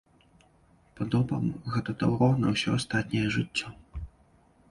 Па-добраму, 0.99 1.51
гэта 1.75 1.95
таўро 2.03 2.29
на 2.45 2.53
ўсё 2.55 2.69
астатняе 2.79 3.23
жыццё. 3.35 3.67